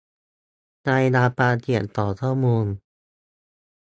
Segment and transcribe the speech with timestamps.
[0.91, 2.65] รายงานความเสี่ยงต่อข้อมูล